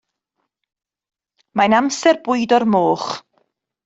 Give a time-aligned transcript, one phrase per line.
[1.61, 3.07] Mae'n amser bwydo'r moch.